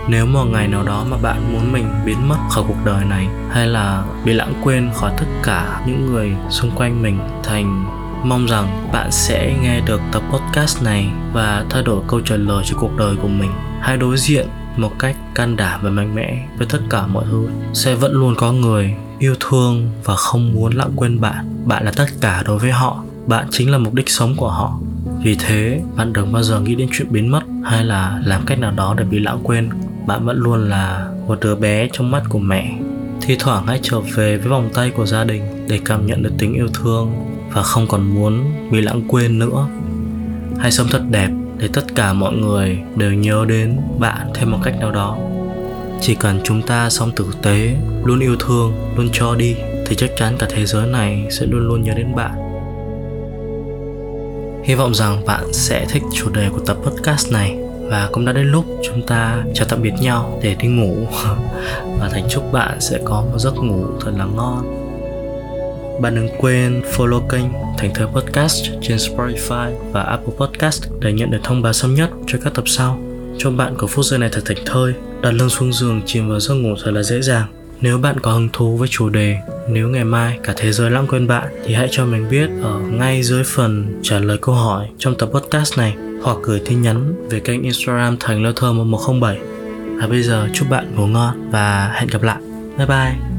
Nếu 0.07 0.25
một 0.25 0.45
ngày 0.45 0.67
nào 0.67 0.83
đó 0.83 1.05
mà 1.09 1.17
bạn 1.17 1.53
muốn 1.53 1.71
mình 1.71 1.87
biến 2.05 2.29
mất 2.29 2.37
khỏi 2.49 2.63
cuộc 2.67 2.85
đời 2.85 3.05
này, 3.05 3.27
hay 3.49 3.67
là 3.67 4.03
bị 4.25 4.33
lãng 4.33 4.53
quên 4.63 4.89
khỏi 4.93 5.11
tất 5.17 5.25
cả 5.43 5.81
những 5.87 6.05
người 6.05 6.35
xung 6.49 6.71
quanh 6.75 7.01
mình 7.01 7.19
thành 7.43 7.85
mong 8.29 8.45
rằng 8.45 8.89
bạn 8.93 9.11
sẽ 9.11 9.57
nghe 9.61 9.81
được 9.81 10.01
tập 10.11 10.23
podcast 10.31 10.83
này 10.83 11.09
và 11.33 11.65
thay 11.69 11.83
đổi 11.83 12.01
câu 12.07 12.21
trả 12.21 12.35
lời 12.35 12.63
cho 12.67 12.77
cuộc 12.79 12.97
đời 12.97 13.15
của 13.21 13.27
mình. 13.27 13.51
Hãy 13.81 13.97
đối 13.97 14.17
diện 14.17 14.47
một 14.77 14.91
cách 14.99 15.15
can 15.35 15.55
đảm 15.55 15.79
và 15.83 15.89
mạnh 15.89 16.15
mẽ 16.15 16.47
với 16.57 16.67
tất 16.69 16.79
cả 16.89 17.07
mọi 17.07 17.25
thứ. 17.31 17.49
Sẽ 17.73 17.95
vẫn 17.95 18.11
luôn 18.13 18.35
có 18.35 18.51
người 18.51 18.95
yêu 19.19 19.35
thương 19.39 19.91
và 20.03 20.15
không 20.15 20.53
muốn 20.53 20.73
lãng 20.73 20.91
quên 20.95 21.21
bạn. 21.21 21.65
Bạn 21.65 21.85
là 21.85 21.91
tất 21.95 22.05
cả 22.21 22.43
đối 22.45 22.59
với 22.59 22.71
họ. 22.71 23.03
Bạn 23.27 23.47
chính 23.51 23.71
là 23.71 23.77
mục 23.77 23.93
đích 23.93 24.09
sống 24.09 24.35
của 24.35 24.49
họ. 24.49 24.79
Vì 25.23 25.35
thế, 25.35 25.81
bạn 25.95 26.13
đừng 26.13 26.33
bao 26.33 26.43
giờ 26.43 26.59
nghĩ 26.59 26.75
đến 26.75 26.89
chuyện 26.91 27.11
biến 27.11 27.31
mất 27.31 27.43
hay 27.63 27.85
là 27.85 28.21
làm 28.25 28.45
cách 28.45 28.59
nào 28.59 28.71
đó 28.71 28.95
để 28.97 29.03
bị 29.03 29.19
lãng 29.19 29.39
quên. 29.43 29.69
Bạn 30.07 30.25
vẫn 30.25 30.37
luôn 30.37 30.69
là 30.69 31.09
một 31.27 31.39
đứa 31.41 31.55
bé 31.55 31.87
trong 31.93 32.11
mắt 32.11 32.23
của 32.29 32.39
mẹ. 32.39 32.73
Thi 33.21 33.35
thoảng 33.39 33.67
hãy 33.67 33.79
trở 33.83 33.99
về 33.99 34.37
với 34.37 34.47
vòng 34.47 34.69
tay 34.73 34.89
của 34.89 35.05
gia 35.05 35.23
đình 35.23 35.65
để 35.67 35.79
cảm 35.85 36.05
nhận 36.05 36.23
được 36.23 36.33
tình 36.37 36.53
yêu 36.53 36.67
thương 36.73 37.36
và 37.51 37.63
không 37.63 37.87
còn 37.87 38.01
muốn 38.15 38.53
bị 38.71 38.81
lãng 38.81 39.01
quên 39.07 39.39
nữa. 39.39 39.67
Hãy 40.59 40.71
sống 40.71 40.87
thật 40.91 41.01
đẹp 41.11 41.29
để 41.57 41.67
tất 41.73 41.95
cả 41.95 42.13
mọi 42.13 42.33
người 42.33 42.79
đều 42.95 43.13
nhớ 43.13 43.45
đến 43.47 43.77
bạn 43.99 44.27
theo 44.33 44.45
một 44.47 44.59
cách 44.63 44.79
nào 44.79 44.91
đó. 44.91 45.17
Chỉ 46.01 46.15
cần 46.15 46.39
chúng 46.43 46.61
ta 46.61 46.89
sống 46.89 47.11
tử 47.15 47.25
tế, 47.41 47.77
luôn 48.03 48.19
yêu 48.19 48.35
thương, 48.39 48.73
luôn 48.97 49.09
cho 49.11 49.35
đi, 49.35 49.55
thì 49.85 49.95
chắc 49.95 50.09
chắn 50.17 50.35
cả 50.39 50.47
thế 50.49 50.65
giới 50.65 50.87
này 50.87 51.27
sẽ 51.31 51.45
luôn 51.45 51.67
luôn 51.67 51.81
nhớ 51.81 51.93
đến 51.93 52.15
bạn. 52.15 52.31
Hy 54.63 54.75
vọng 54.75 54.93
rằng 54.93 55.25
bạn 55.25 55.53
sẽ 55.53 55.85
thích 55.89 56.03
chủ 56.13 56.29
đề 56.29 56.49
của 56.49 56.59
tập 56.59 56.77
podcast 56.83 57.31
này 57.31 57.57
và 57.89 58.09
cũng 58.11 58.25
đã 58.25 58.33
đến 58.33 58.47
lúc 58.47 58.65
chúng 58.83 59.07
ta 59.07 59.43
chào 59.53 59.67
tạm 59.69 59.81
biệt 59.81 59.93
nhau 60.01 60.39
để 60.43 60.55
đi 60.59 60.67
ngủ. 60.67 60.95
Và 61.99 62.09
thành 62.09 62.27
chúc 62.29 62.51
bạn 62.51 62.81
sẽ 62.81 62.99
có 63.05 63.21
một 63.31 63.37
giấc 63.37 63.55
ngủ 63.55 63.85
thật 64.01 64.11
là 64.17 64.25
ngon 64.25 64.86
bạn 66.01 66.15
đừng 66.15 66.29
quên 66.37 66.81
follow 66.95 67.27
kênh 67.27 67.45
Thành 67.77 67.91
Thơ 67.93 68.05
Podcast 68.05 68.65
trên 68.81 68.97
Spotify 68.97 69.91
và 69.91 70.01
Apple 70.01 70.33
Podcast 70.37 70.83
để 70.99 71.13
nhận 71.13 71.31
được 71.31 71.39
thông 71.43 71.61
báo 71.61 71.73
sớm 71.73 71.95
nhất 71.95 72.09
cho 72.27 72.39
các 72.43 72.53
tập 72.53 72.63
sau. 72.67 72.99
Cho 73.37 73.51
bạn 73.51 73.73
có 73.77 73.87
phút 73.87 74.05
giây 74.05 74.19
này 74.19 74.29
thật 74.31 74.41
thảnh 74.45 74.65
thơi, 74.65 74.93
đặt 75.21 75.31
lưng 75.31 75.49
xuống 75.49 75.73
giường 75.73 76.01
chìm 76.05 76.29
vào 76.29 76.39
giấc 76.39 76.55
ngủ 76.55 76.75
thật 76.83 76.91
là 76.91 77.03
dễ 77.03 77.21
dàng. 77.21 77.47
Nếu 77.81 77.97
bạn 77.97 78.19
có 78.19 78.31
hứng 78.31 78.49
thú 78.53 78.77
với 78.77 78.87
chủ 78.87 79.09
đề, 79.09 79.37
nếu 79.69 79.89
ngày 79.89 80.03
mai 80.03 80.39
cả 80.43 80.53
thế 80.57 80.71
giới 80.71 80.91
lãng 80.91 81.07
quên 81.07 81.27
bạn 81.27 81.47
thì 81.65 81.73
hãy 81.73 81.87
cho 81.91 82.05
mình 82.05 82.29
biết 82.29 82.49
ở 82.61 82.79
ngay 82.79 83.23
dưới 83.23 83.43
phần 83.43 83.99
trả 84.03 84.19
lời 84.19 84.37
câu 84.41 84.55
hỏi 84.55 84.87
trong 84.97 85.15
tập 85.17 85.29
podcast 85.33 85.77
này 85.77 85.95
hoặc 86.23 86.37
gửi 86.43 86.61
tin 86.65 86.81
nhắn 86.81 87.27
về 87.29 87.39
kênh 87.39 87.61
Instagram 87.61 88.17
Thành 88.19 88.43
Lơ 88.43 88.53
Thơ 88.55 88.73
1107. 88.73 89.39
Và 90.01 90.07
bây 90.07 90.23
giờ 90.23 90.47
chúc 90.53 90.69
bạn 90.69 90.95
ngủ 90.95 91.07
ngon 91.07 91.49
và 91.51 91.91
hẹn 91.95 92.07
gặp 92.07 92.23
lại. 92.23 92.37
Bye 92.77 92.87
bye. 92.87 93.36